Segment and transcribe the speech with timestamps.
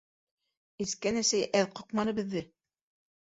[0.85, 2.43] Эскән әсәй әҙ ҡаҡманы беҙҙе.